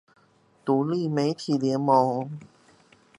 [0.65, 2.39] 獨立媒體聯盟